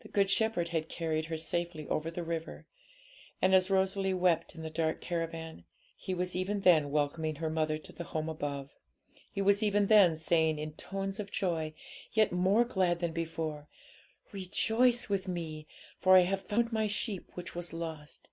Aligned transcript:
The 0.00 0.08
Good 0.08 0.32
Shepherd 0.32 0.70
had 0.70 0.88
carried 0.88 1.26
her 1.26 1.36
safely 1.36 1.86
over 1.86 2.10
the 2.10 2.24
river, 2.24 2.66
and, 3.40 3.54
as 3.54 3.70
Rosalie 3.70 4.12
wept 4.12 4.56
in 4.56 4.62
the 4.62 4.68
dark 4.68 5.00
caravan. 5.00 5.64
He 5.96 6.12
was 6.12 6.34
even 6.34 6.62
then 6.62 6.90
welcoming 6.90 7.36
her 7.36 7.48
mother 7.48 7.78
to 7.78 7.92
the 7.92 8.02
home 8.02 8.28
above; 8.28 8.72
He 9.30 9.40
was 9.40 9.62
even 9.62 9.86
then 9.86 10.16
saying, 10.16 10.58
in 10.58 10.72
tones 10.72 11.20
of 11.20 11.30
joy, 11.30 11.72
yet 12.14 12.32
more 12.32 12.64
glad 12.64 12.98
than 12.98 13.12
before, 13.12 13.68
'Rejoice 14.32 15.08
with 15.08 15.28
Me, 15.28 15.68
for 16.00 16.16
I 16.16 16.22
have 16.22 16.42
found 16.42 16.72
My 16.72 16.88
sheep 16.88 17.36
which 17.36 17.54
was 17.54 17.72
lost.' 17.72 18.30